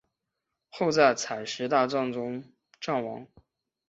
[0.71, 2.43] 后在采石大战中
[2.79, 3.27] 战亡。